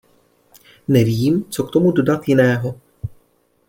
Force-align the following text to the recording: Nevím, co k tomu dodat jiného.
Nevím, 0.87 1.43
co 1.49 1.63
k 1.63 1.71
tomu 1.71 1.91
dodat 1.91 2.27
jiného. 2.27 2.79